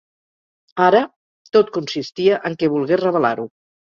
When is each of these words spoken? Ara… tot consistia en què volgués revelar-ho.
Ara… 0.85 1.01
tot 1.57 1.69
consistia 1.75 2.39
en 2.51 2.57
què 2.63 2.71
volgués 2.77 3.01
revelar-ho. 3.03 3.47